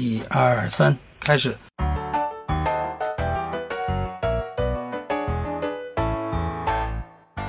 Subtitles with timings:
[0.00, 1.54] 一二三，开始。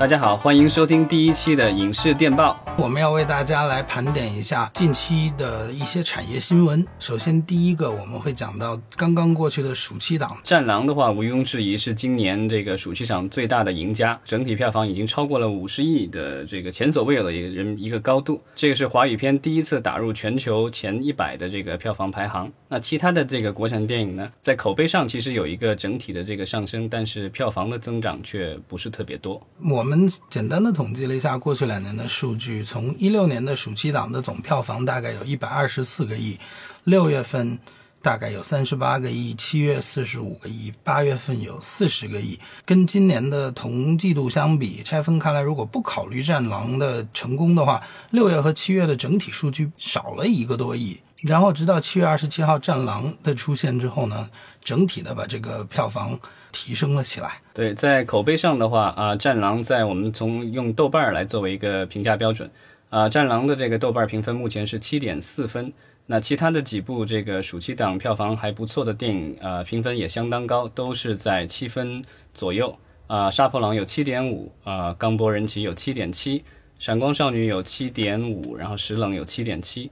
[0.02, 2.60] 大家好，欢迎收听第一期的影视电报。
[2.76, 6.84] 我们要为大家来盘点一下近期的一些产业新闻。
[6.98, 18.42] 首先，第一个我们会讲到刚刚过去的暑期档，《战狼》的话，毋庸置疑是今年这个暑期档最大的赢家，整体票房已经超过了五十亿的这个前所未有的一个人一个高度。
[18.56, 22.52] 这个是华语片第一次打入全球前一百的这个票房排行。
[22.68, 29.40] 那其他的这个国产电影呢，在口碑上其实有一个整体的这个上升，但是票房的增长却不是特别多。
[29.70, 36.40] 我们我们简单的统计了一下过去两年的数据，从一六年的暑期档的总票房大概有一百二十四个亿，
[36.86, 37.60] 六月份
[38.02, 42.40] 大概有三十八个亿，七月四十五个亿，八月份有四十个亿。
[42.64, 50.98] 跟今年的同季度相比，拆分开来，如果不考虑《战狼》的成功的话，六月和七月的整体数据少了一个多亿。
[51.22, 54.30] 然后直到七月二十七号《战狼》的出现之后呢，
[54.64, 56.20] 整体的把这个票房
[56.52, 57.40] 提升了起来。
[57.54, 62.50] 对，在口碑上的话啊，《战狼》在我们从用豆瓣儿来作为一个评价标准
[62.90, 65.72] 啊，《战狼》的这个豆瓣评分目前是七点四分。
[66.08, 72.76] 那其他的几部这个暑期档票房还不错的电影啊，评分也相当高，都是在七分左右
[73.06, 73.28] 啊。
[73.32, 76.40] 《杀破狼》有七点五啊，《钢波人奇》有七点七，
[76.80, 79.92] 《闪光少女》有七点五，然后《石冷》有七点七。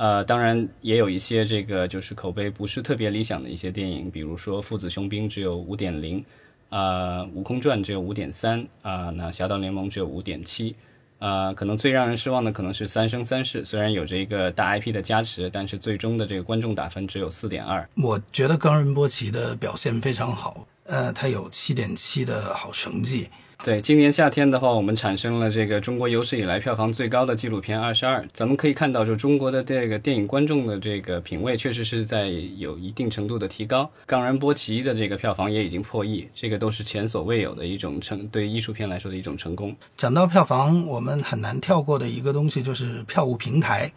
[0.00, 6.24] 呃，当然也有一些这个就是口碑不是特别理想的一些电影，比如说《父子雄兵》只有五点零，
[6.70, 10.74] 啊，《悟空传》只有五点三，啊，那《侠盗联盟》只有五点七，
[11.18, 17.86] 啊，可能最让人失望的可能是《三生三世》，虽然有着一个大 IP 的加持，但是最终的这个观众打分只有四点二。
[18.02, 23.28] 我觉得冈仁波齐的表现非常好，呃，他有七点七的好成绩。
[23.62, 28.22] 对，今年夏天的话，我们产生了这个中国有史以来票房最高的纪录片《二十二》。
[28.32, 33.90] 咱们可以看到，就中国的这个电影观众的这个品味，确实是在有一定程度的提高。
[34.06, 39.76] 冈仁波齐的这个票房也已经破亿，这个都是前所未有的一种成对艺术片来说的一种成功。
[39.98, 43.92] 讲到票房，我们很难跳过的一个东西就是票务平台。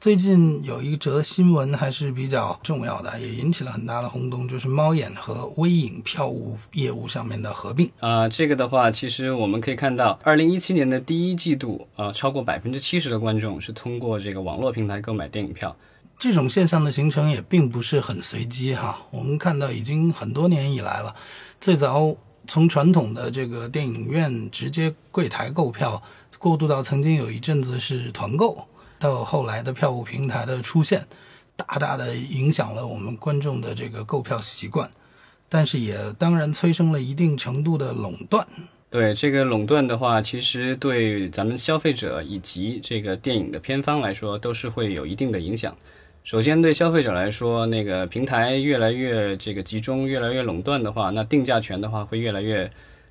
[0.00, 7.90] 最近有一则新闻还是比较重要的，也引起了很大的轰动，就是猫眼和微影票务业务上面的合并。
[7.98, 15.74] 啊，这个的话，其实我们可以看到，二零一七年的第一季度，啊，超过百分之七十的观众是通过这个网络平台购买电影票。
[16.16, 21.12] 这种现象的形成也并不是很随机哈，我们看到已经很多年以来了。
[21.60, 22.14] 最早
[22.46, 26.00] 从传统的这个电影院直接柜台购票，
[26.38, 28.64] 过渡到曾经有一阵子是团购。
[28.98, 31.06] 到后来的票务平台的出现，
[31.56, 34.90] 大大的影响了我们观众的这个购票习惯，
[35.48, 38.46] 但是也当然催生了一定程度的垄断。
[38.90, 45.76] 对这个垄断的话，其实对咱们消费者以及这个电影的片方来说，都是会有一定的影响。
[46.24, 52.70] 首先，对消费者来说，那个平台越来越这个集中，越来越垄断的话，那定价权的话会越来越。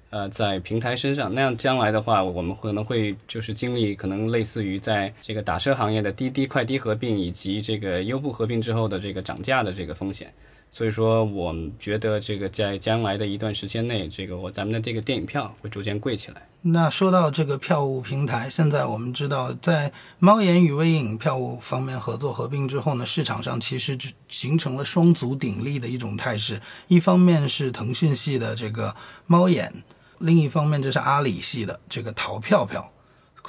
[0.10, 10.34] 呃，在平台身上，那样将来的话，我们可能会就是经历可能类似于在这个打车行业的滴滴快滴合并以及这个优步合并之后的这个涨价的这个风险。
[10.70, 16.42] 所以说，我觉得这个在将来的一段时间内，这个我咱们的这个电影票会逐渐贵起来。
[16.62, 23.98] 那说到这个票务平台，现在我们知道，在猫眼与微影票务方面合作合并之后呢，市场上其实
[24.28, 26.60] 形成了双足鼎立的一种态势。
[26.88, 28.96] 一方面是腾讯系的这个
[29.26, 29.74] 猫眼。
[30.20, 32.92] 另一方面，这是阿里系的这个淘票票，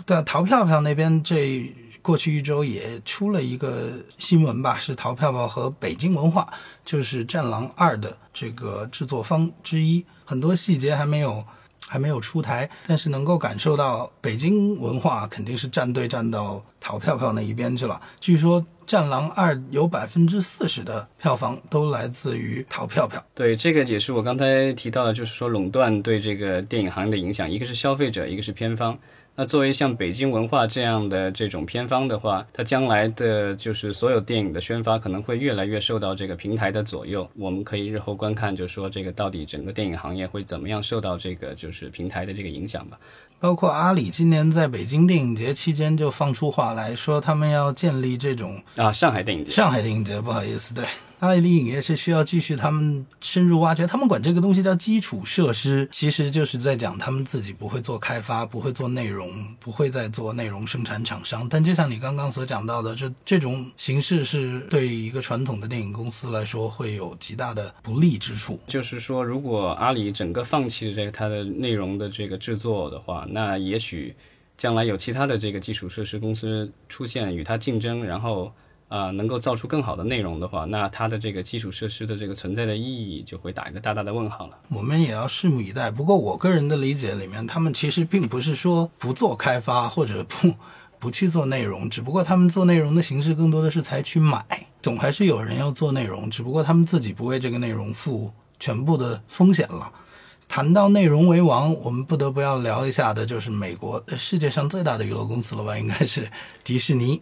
[0.05, 6.49] 但淘票票那边，这过去一周也出了一个新闻吧，是淘票票和北京文化，
[6.85, 11.45] 就是《战狼二》的这个制作方之一，很多细节还没有
[11.87, 18.01] 还没有出台，但是能够感受到北京文化肯定是站队站到淘票票那一边去了。
[18.19, 18.65] 据说。
[18.91, 23.23] 《战狼二》有百分之四十的票房都来自于淘票票。
[23.35, 28.99] 对，这个也是我刚才提到的，就是说垄断对这个电影行业的影响，一个是消费者，一个是片方。
[29.41, 37.31] 那作为像北京文化这样的这种片方的话，它将来的就是所有电影的宣发可能会越来越受到这个平台的左右。
[37.37, 42.99] 我们可以日后观看，就说这个到底整个电影行业会怎么样受到这个就是平台的这个影响吧。
[43.41, 50.85] 包括阿里今年在北京电影节期间就放出话来说，他们要建立这种啊上海电影节，上海电影节，不好意思，对。
[51.21, 61.49] 阿里影业是需要继续他们深入挖掘，他们管这个东西叫基础设施，其实就是在讲他们自己不会做开发，不会做内容，不会再做内容生产厂商。
[61.49, 68.61] 但就像你刚刚所讲到的，这这种形式是对一个传统的电影公司来说会有极大的不利之处。
[68.69, 74.15] 就是说，如果阿里整个放弃这个它的内容的这个制作的话，那也许
[74.57, 78.53] 将来有其他的这个基础设施公司出现与它竞争，然后。
[78.91, 84.57] 啊、能够造出更好的内容的话，那它的这个基础设施的这个存在的意义就会打一个大大的问号了。
[84.71, 85.91] 我们也要拭目以待。
[85.91, 90.55] 不过我个人的理解里面，他们其实并不是说不做开发或者不
[90.99, 94.43] 不去做内容，只不过他们做内容的形式更多的是采取买，
[94.81, 99.93] 总还是有人要做内容，只不过他们自己不为这个内容负全部的风险了。
[100.49, 106.29] 谈到内容为王，我们不得不要聊一下的就是美国世界上最大的娱乐公司了吧，应该是
[106.65, 107.21] 迪士尼。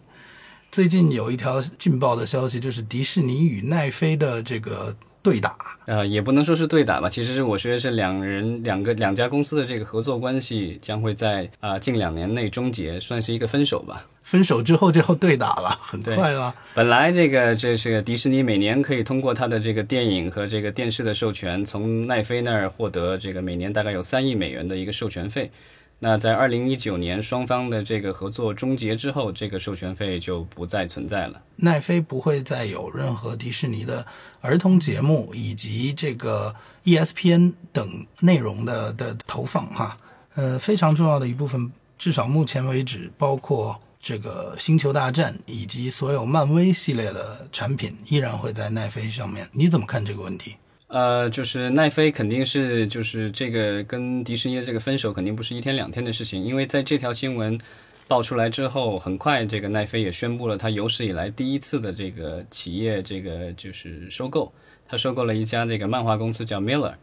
[0.71, 4.95] 最近有一条劲爆的消息，就是迪士尼与奈飞的这个
[5.27, 5.57] 对打。
[5.85, 14.05] 呃，也不能说是对打吧，其实是我觉得是两人两个两家公司的这个合作关系将会在啊、近两年内终结，算是一个分手吧。
[14.23, 16.53] 分手之后就要对打了，很快了。
[16.75, 25.49] 本来这个这是个迪士尼每年可以通过它的这个电影和这个电视的授权，从奈飞那儿获得这个每年大概有三亿美元的一个授权费。
[25.99, 31.41] 那在二零一九年双方的这个合作终结之后，这个授权费就不再存在了。
[31.55, 34.05] 奈飞不会再有任何迪士尼的
[34.41, 39.97] 儿童节目以及这个 ESPN 等内容的的投放哈，
[40.35, 49.49] 呃，非常重要的一部分，至少目前为止，包括这个星球大战以及所有漫威系列的产品，依然会在奈飞上面。
[49.51, 50.57] 你怎么看这个问题？
[50.87, 57.59] 呃，就是奈飞肯定是就是这个跟迪士尼的这个分手肯定不是一天两天的事情，因为在这条新闻
[58.07, 64.49] 爆出来之后，很快这个奈飞也宣布了它有史以来第一次的这个企业这个就是收购，
[64.87, 66.93] 他收购了一家这个漫画公司叫 Miller。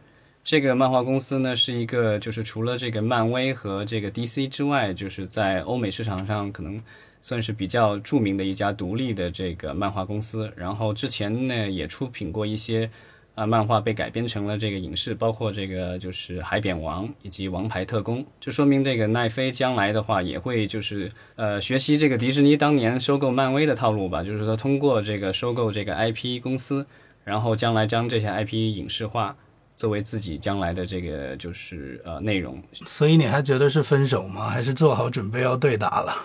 [0.43, 6.81] 这个漫画公司呢是一个就是除了这个漫威和这个 DC 之外，就是在欧美市场上可能
[7.21, 10.51] 算是比较著名的一家独立的这个漫画公司。
[10.55, 12.89] 然后之前呢也出品过一些。
[13.35, 26.87] 啊，漫画被改编成了这个影视，包括这个就是《海扁王》以及《王牌特工》，就说明这个奈飞将来的话也会就是呃学习这个迪士尼当年收购漫威的套路吧，就是说通过这个收购这个 IP 公司，
[27.25, 29.35] 然后将来将这些 IP 影视化，
[29.75, 32.63] 作为自己将来的这个就是呃内容。
[32.85, 34.49] 所以你还觉得是分手吗？
[34.49, 36.15] 还是做好准备要对打了？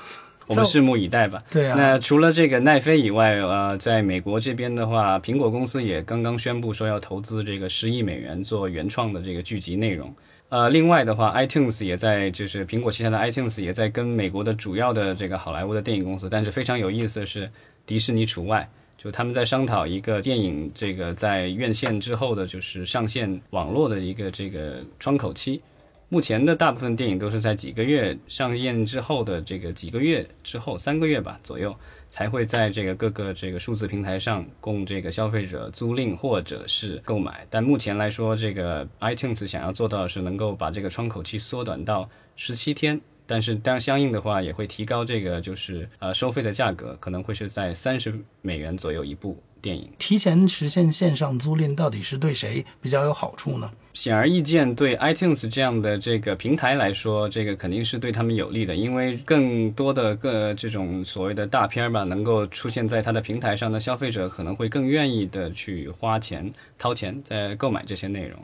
[0.50, 1.40] 我们拭目以待吧。
[1.50, 10.14] 对啊，那除了这个奈飞以外，呃，在美国这边的话，苹果公司也刚刚宣布说要投资这个十亿美元做原创的这个剧集内容。
[10.48, 17.48] 呃，另外的话，iTunes 也在，就是苹果旗下的 iTunes 也在跟美国的主要的这个好莱坞的电影公司，但是非常有意思的是，
[17.86, 18.68] 迪士尼除外，
[18.98, 25.62] 就他们在商讨一个电影这个在院线之后的，就是上线网络的一个这个窗口期。
[26.12, 31.72] 目前的大部分电影都是在几个月上映之后的这个几个月之后，三个月吧左右，
[32.10, 37.46] 才会在这个各个这个数字平台上供这个消费者租赁或者是购买。
[37.48, 49.88] 但目前来说，这个 iTunes 想要做到的是能够把这个窗口期缩短到十七天，但是当相应的话也会提高这个就是呃收费的价格，可能会是在三十美元左右一部电影。
[49.98, 53.70] 提前实现线上租赁到底是对谁比较有好处呢？
[53.92, 68.38] 显而易见，对 iTunes 这样的这个平台来说，这个肯定是对他们有利的，因为更多的个这种所谓的大片儿吧，能够出现在它的平台上的消费者可能会更愿意的去花钱掏钱在购买这些内容。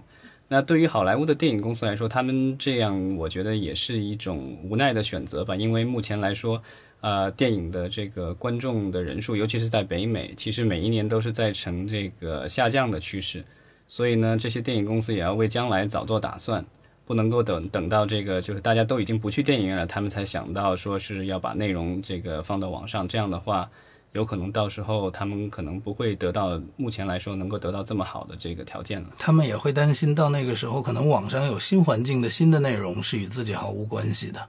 [0.48, 6.60] 那对于好莱坞的电影公司来说，他们这样我觉得也是一种无奈的选择吧，因为目前来说，
[7.06, 13.44] 呃，电影的这个观众的人数，尤其是在北美，其实每一年都是在呈这个下降的趋势。
[13.86, 16.66] 所以呢，这些电影公司也要为将来早做打算，
[17.04, 23.06] 不能够等等到这个就是大家都已经不去电影院了，他们才想到说是要把内容这个放到网上。
[23.06, 23.70] 这样的话，
[24.10, 29.10] 有可能到时候他们可能不会得到目前来说能够得到这么好的这个条件了。
[29.16, 34.44] 他们也会担心到那个时候，可能网上有新环境的新的内容是与自己毫无关系的。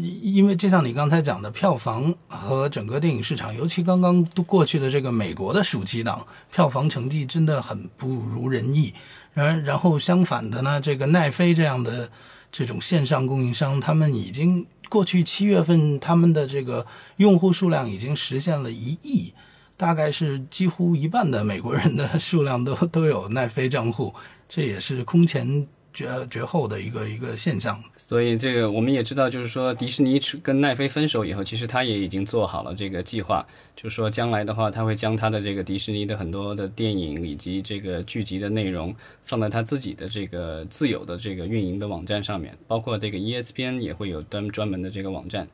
[0.00, 8.94] 因为就像你刚才讲的，票房和整个电影市场，尤其刚刚过去的这个美国的暑期档，票房成绩真的很不如人意。
[9.34, 12.10] 然然后相反的呢，这个奈飞这样的
[12.50, 19.32] 这种线上供应商，他们已经过去七月份他们的这个用户数量已经实现了一亿，
[19.76, 24.14] 大概是几乎一半的美国人的数量都都有奈飞账户，
[24.48, 25.66] 这也是空前。
[25.92, 33.46] 绝绝后的一个一个现象，所以这个我们也知道，就是说迪士尼跟奈飞分手以后，其实他也已经做好了这个计划，
[33.76, 38.94] 就是说将来的话，他会将他的这个迪士尼的很多的电影以及这个剧集的内容
[39.24, 45.46] 放在他自己的这个自有的这个运营的网站上面，包括这个 ESPN 也会有专专门的这个网站。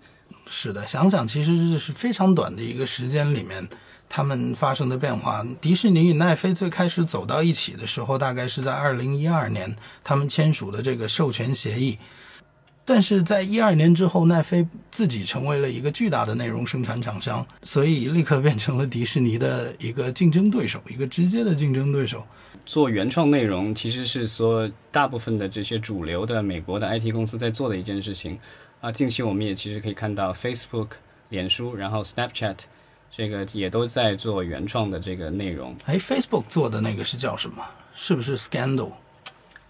[0.46, 3.68] 是的，想想其实这是非常短的一个时间里面。
[4.08, 11.98] 他们发生的变化，迪士尼与奈飞最开始走到一起的时候，大概是在二零一二年，他们签署的这个授权协议。
[12.84, 22.24] 但是在一二年之后，奈飞自己成为了一个巨大的内容生产厂商，所以立刻变成了迪士尼的一个竞争对手，一个直接的竞争对手。
[22.64, 28.38] 做原创内容其实是说大部分的这些主流的美国的 IT 公司在做的一件事情
[28.80, 28.90] 啊。
[28.90, 30.88] 近期我们也其实可以看到 Facebook、
[31.28, 32.56] 脸书，然后 Snapchat，
[33.10, 35.76] 这个也都在做原创的这个内容。
[35.86, 37.64] 哎，Facebook 做的那个是叫什么？
[37.94, 38.92] 是不是 Scandal？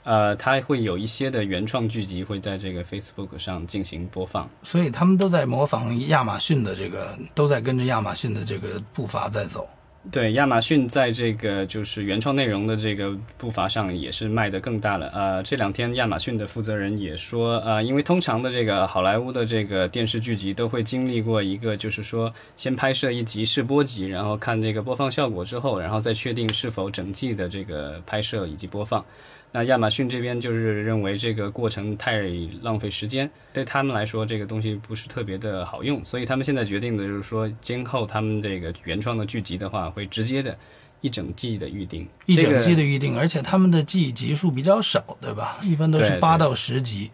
[0.05, 9.69] 呃，它会有一些的原创剧集会在这个 Facebook 上进行播放，所以他们都在模仿亚马逊的这个，都在跟着亚马逊的这个步伐在走。
[10.11, 15.07] 对，亚马逊在这个就是原创内容的这个步伐上也是迈得更大了。
[15.09, 29.05] 呃，这两天亚马逊的负责人也说，呃，因为通常的这个好莱坞的这个电视剧集都会经历过一个，就是说先拍摄一集试播集，然后看这个播放效果之后，然后再确定是否整季的这个拍摄以及播放。
[29.51, 32.23] 那亚马逊这边就是认为这个过程太
[32.63, 40.57] 浪费时间，对他们来说这个东西不是特别的好用，所以他们现在决定的就是说，今后他们这个原创的剧集的话，会直接的
[41.01, 45.59] 一整季的预定，一整季的预定，而且他们的季集数比较少，对吧？
[45.63, 47.11] 一般都是八到十集，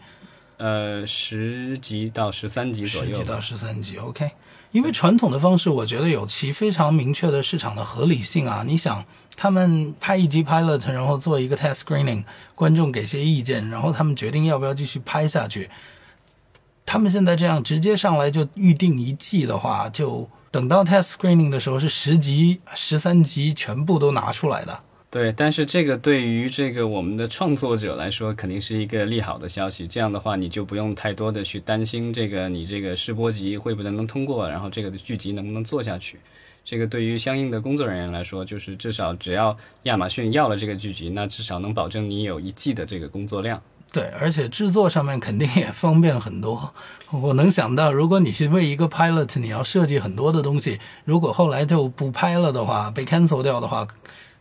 [0.56, 4.30] 呃，十集到十三集左右，十集到十三集，OK。
[4.72, 9.04] 因为传统的方式，我觉得有其非常明确的市场的合理性啊，你想。
[9.36, 12.22] 他们拍一集 pilot，然后做一个 test screening，
[12.54, 15.68] 观众给些意见，然后他们决定要不要继续拍下去。
[16.86, 24.84] 他们现在这样直接上来就预定一季的话，就等到 test screening 的时候是十集、十三集全部都拿出来的。
[25.14, 29.86] 对，但是这个对于这个我们的创作者来说，肯定是一个利好的消息。
[29.86, 36.18] 这样的话，你就不用太多的去担心这个你这个试播集会不会能通过，然后这个的剧集能不能做下去。
[36.64, 43.62] 这个对于相应的工作人员来说，就是至少只要亚马逊要了这个剧集，那至少能保证你有一季的这个工作量。
[43.92, 46.74] 对，而且制作上面肯定也方便很多。
[47.12, 53.86] 我能想到，如果你是为一个 pilot，你要设计很多的东西，如果后来就不拍了的话，被 cancel 掉的话，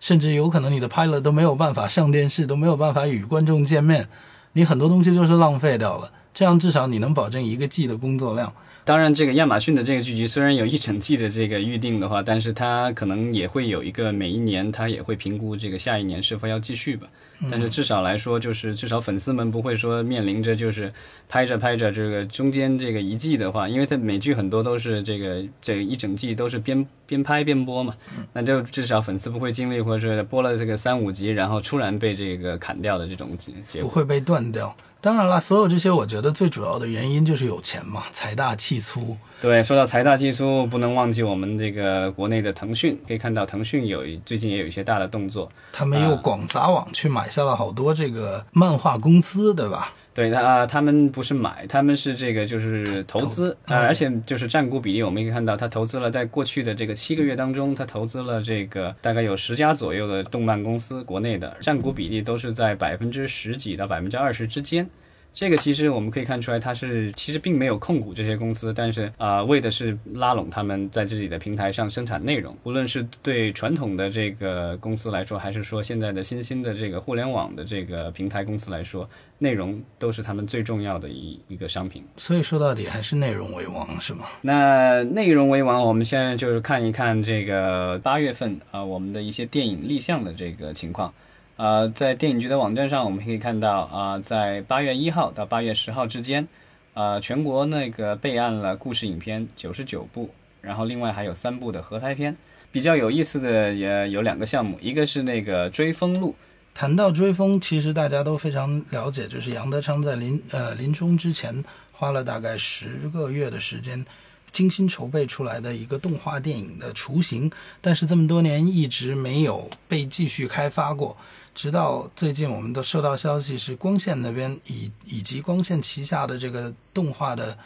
[0.03, 4.09] 甚至有可能你的拍了都没有办法上电视，都没有办法与观众见面，
[4.51, 6.11] 你很多东西就是浪费掉了。
[6.33, 8.53] 这样至少你能保证一个季的工作量。
[8.83, 17.07] 当然，这个亚马逊的这个剧集虽然有一整季的这个预定的话，但是它可能也会有一个每一年它也会评估这个下一年是否要继续吧。
[17.49, 20.91] 但是至少来说，就是至少粉丝们不会说面临着就是
[21.27, 27.95] 拍着拍着这个中间这个一季的话，因为它美剧很多都是这个这一整季都是边边拍边播嘛，
[28.33, 33.37] 那就至少粉丝不会经历或者是播了这个三五集，然后突然被这个砍掉的这种
[33.67, 34.75] 结果，不会被断掉。
[35.03, 39.17] 当然了，所有这些，我觉得最主要的原因就是有钱嘛，财大气粗。
[39.41, 42.97] 对，说到财大气粗，不能忘记我们这个国内的腾讯。
[43.05, 49.91] 可以看到，腾讯有最近也有一些大的动作，他们又广撒网去买下了好多这个漫画公司，对吧？
[50.13, 64.87] 对，他他们不是买，他们是这个就是投资啊，而且就是占股比例，我们可以看到，他投资了在过去的这个七个月当中，他投资了这个大概有十家左右的动漫公司，国内的占股比例都是在百分之十几到百分之二十之间。
[65.33, 72.55] 这个其实我们可以看出来，它是其实并没有控股这些公司，但是啊，为的是拉拢他们在自己的平台上生产内容。
[72.63, 79.09] 无论是对传统的这个公司来说，还是说现在的新兴的这个互联网的这个平台公司来说，
[79.39, 82.03] 内容都是他们最重要的一一个商品。
[82.17, 84.25] 所以说到底还是内容为王，是吗？
[84.41, 91.11] 那内容为王，我们现在就是看一看这个八月份啊，我们的一些电影立项的这个情况。
[91.55, 96.47] 呃，在电影局的网站上，我们可以看到啊，在八月一号到八月十号之间，
[96.95, 100.29] 呃，全国那个备案了故事影片九十九部，
[100.61, 102.35] 然后另外还有三部的合拍片。
[102.71, 106.31] 比较有意思的也有两个项目，一个是那个《追风录》。
[106.73, 114.03] 谈到《追风》，其实大家都非常了解，就是杨德昌在临呃临终之前花了大概十个月的时间，
[114.51, 121.15] 精心筹备出来的一个动画电影的雏形，但是这么多年一直没有被继续开发过。
[121.55, 127.57] 直到最近，我们都收到消息，是光线那边以以及光线旗下的这个动画的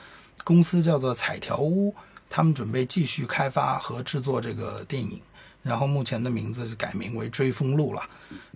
[0.44, 1.96] 公司叫做彩条屋，
[2.29, 5.22] 他们准备继续开发和制作这个电影，
[5.68, 8.02] 然后目前的名字是改名为《追风录》了。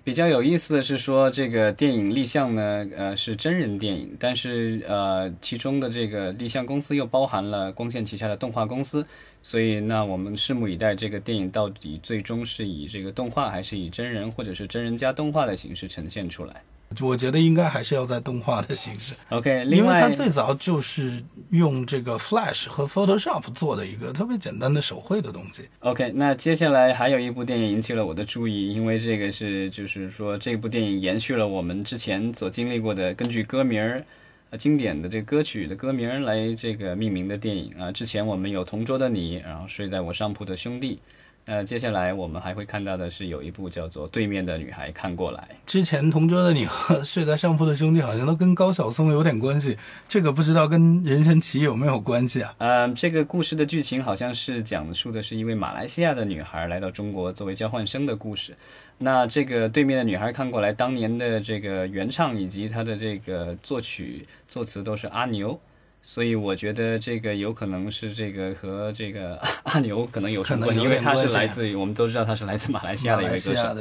[0.04, 9.06] 比较有意思的是说，这个电影立项呢，呃，是真人电影，但是呃，其中的这个立项公司又包含了光线旗下的动画公司。
[9.44, 16.64] 所以，那我们拭目以待，这个电影到底最终是以这个动画，还是以真人，或者是真人加动画的形式呈现出来？
[17.00, 19.14] 我觉得应该还是要在动画的形式。
[19.30, 25.70] OK，因为它最早就是用这个 Flash 和 Photoshop 做的一个特别简单的手绘的东西。
[25.80, 34.04] OK，那接下来还有一部电影引起了我的注意，因为这个是就是说这部电影延续了我们之前所经历过的，根据歌名儿。
[34.52, 37.90] 呃经典的这个歌曲的歌名来这个命名的电影啊。
[37.90, 41.00] 之前我们有《同桌的你》，然后睡在我上铺的兄弟。
[41.46, 45.40] 呃，接下来我们还会看到的是有一部叫做《对面的女孩看过来》。
[45.66, 49.76] 之前同桌的你和睡在上铺的兄弟好像都跟高晓松有点关系，
[50.08, 52.54] 这个不知道跟任贤齐有没有关系啊？
[52.60, 58.56] 呃，这个故事的剧情好像是讲述的是一位马来西亚的女孩来到中国作为交换生的故事。
[59.00, 65.60] 那这个对面的女孩看过来，当年的这个原唱以及她的这个作曲作词都是阿牛。
[66.04, 73.76] 所以我觉得这个有可能是这个和这个阿牛可能有什么关系，因为他是来自于我们都知道他是来自马来西亚的一位歌手。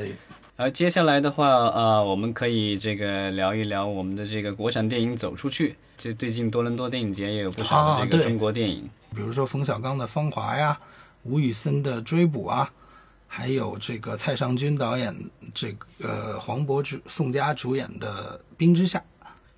[0.57, 5.77] 而接下来的话，呃，我们可以这个聊一聊我们的这个国产电影走出去。
[5.97, 10.79] 这最近多伦多电影节也有不少的这个中国电影，比如说冯小刚的《芳华》呀，
[11.23, 12.71] 吴宇森的《追捕》啊，
[13.27, 15.15] 还有这个蔡尚君导演、
[15.55, 18.99] 这个黄渤主、宋佳主演的《冰之下》。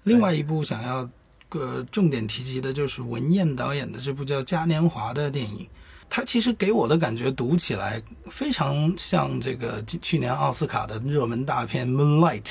[0.04, 1.10] 另外一部想要。
[1.52, 5.68] 个重点提及的就是文彦导演的这部叫《嘉年华》的电影，
[6.08, 12.42] 它其实给我的感觉读起来非常像这个去年奥斯卡的热门大片《Moonlight》，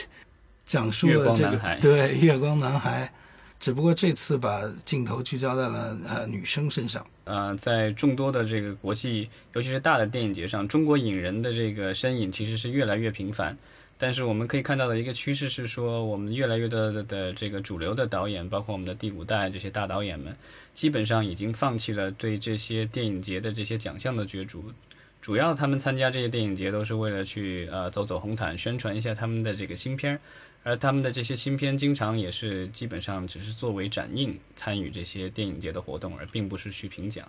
[0.65, 3.11] 讲述了这个对月光男孩，
[3.59, 7.03] 只不过这次把镜头聚焦在了呃女生身上。
[7.23, 13.57] 呃，在众多的这个国际，尤其是大的电影节上，中国影人的这个身影其实是越来越频繁。
[14.01, 20.35] 但是我们可以看到的一个趋势是说，我们越来越多的这个主流的导演，包括我们的第五代这些大导演们，
[20.73, 24.73] 基本上已经放弃了对这些电影节的这些奖项的角逐。
[25.21, 30.19] 主要他们参加这些电影节都是为了去呃走走红毯，宣传一下他们的这个新片儿。
[30.63, 37.27] 而他们的这些新片经常也是基本上只是作为展映参与这些电影节的活动，而并不是去评奖。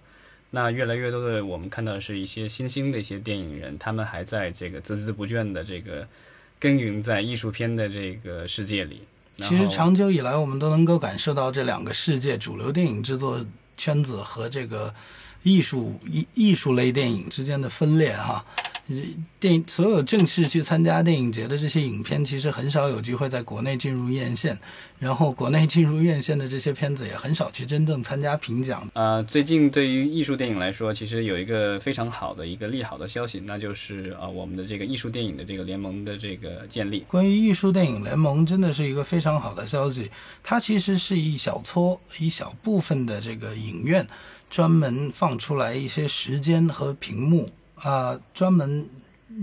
[0.49, 6.09] 那越来越多的我们看到的是一些新兴的一些电影人，他们还在这个孜孜不倦的这个。
[6.63, 9.03] 耕耘在艺术片的这个世界里，
[9.39, 13.45] 其实长久以来，我们都能够感受到这两个世界——主流电影制作
[13.77, 14.95] 圈子和这个
[15.43, 18.45] 艺术艺艺术类电影之间的分裂，哈。
[19.39, 24.59] 电影所有正式去参加电影节的这些影片，其实很少有机会在国内进入院线。
[24.99, 28.89] 然后，国内进入院线的这些片子也很少去真正参加评奖。
[28.95, 37.05] 呃，最近对于艺术电影来说，其实有一个非常好的一个利好的消息，那就是呃，我们的这个艺术电影的这个联盟的这个建立。
[37.09, 40.09] 关于艺术电影联盟，真的是一个非常好的消息。
[40.43, 44.07] 它其实是一小撮、一小部分的这个影院，
[44.49, 47.51] 专门放出来一些时间和屏幕。
[47.77, 48.89] 啊，专门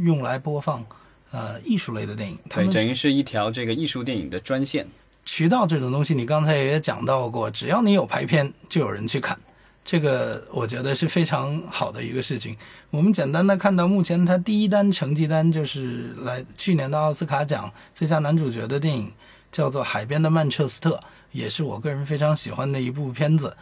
[0.03, 0.85] 用来播放
[1.31, 4.87] 呃艺术类的电影，对，等于是一条这个艺术电影的专线
[5.25, 5.67] 渠道。
[5.67, 9.37] 这种东西你刚才也讲到过，只要你有排片，就有人去看，
[9.83, 12.55] 这个我觉得是非常好的一个事情。
[12.91, 19.11] 我们简单的看到，目前它第一单成绩单就是来去年的奥斯卡奖最佳男主角的电影，
[19.51, 20.91] 叫做《海边的曼彻斯特》，
[21.31, 23.55] 也是我个人非常喜欢的一部片子。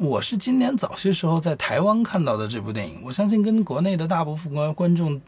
[0.00, 5.20] 我是今年早些时候在台湾看到的这部电影，我相信跟国内的大部分观观众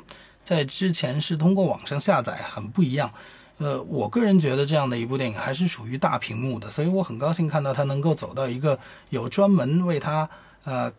[0.43, 3.13] 在之前是通过网上下载很不一样。
[3.59, 8.79] 呃，我个人觉得这样的一部电影还是属于大屏幕的，所以我很高兴看到它能够走到一个
[9.11, 10.27] 有专门为它
[10.65, 10.91] 呃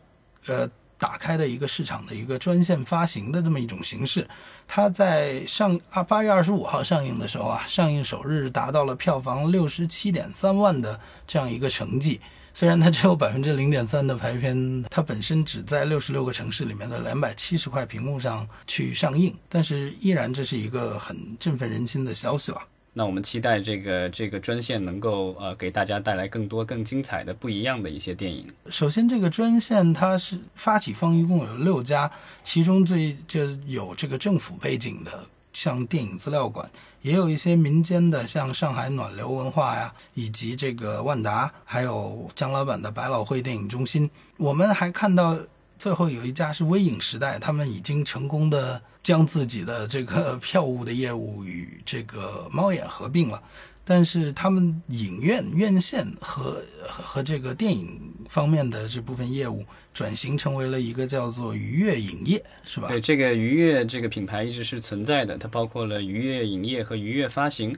[0.45, 4.27] 呃打开的一个市场的一个专线发行的这么一种形式。
[4.67, 12.21] 它在上啊八月二十五号上映的时候啊，上映首日达到了票房六十七点三万的这样一个成绩。
[12.53, 22.61] 虽然它只有百分之零点三的排片，它本身只在六十六个城市里面的两百七十块屏幕上去上映，但是依然这是一个很振奋人心的消息了。
[22.93, 28.45] 那我们期待这个这个专线能够呃给大家带来更多更精彩的不一样的一些电影。
[28.69, 32.11] 首先，这个专线它是发起方一共有六家，
[32.43, 36.69] 其中最就有这个政府背景的，像电影资料馆。
[37.03, 44.09] 也有一些民间的，像上海暖流文化呀，以及这个万达，还有姜老板的百老汇电影中心。
[44.37, 45.37] 我们还看到
[45.77, 53.43] 最后有一家是微影时代，他们已经成功的将自己的这个票务的业务与这个猫眼合并了。
[53.85, 62.87] 但是他们影院院线和和这个电影方面的这部分业务转型成为了一个叫做愉悦影业，是吧？
[62.87, 67.75] 对，这个愉悦这个品牌一直是存在的，它包括了愉悦影业和愉悦发行。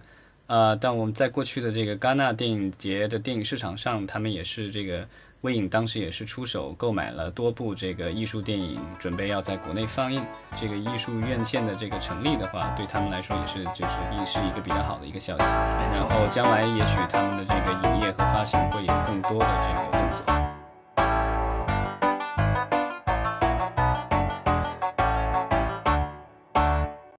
[0.48, 5.08] 啊，但我们在过去的这个戛纳电影节的电影市场上，他们也是这个。
[5.46, 10.20] 微影当时也是出手购买了多部这个艺术电影，准备要在国内放映。
[10.56, 15.44] 这个艺术院线的这个成立的话，对他们来说也是就是也是一个比较好的一个消息。
[15.46, 20.65] 然后将来也许他们的这个影业和发行会有更多的这个动作。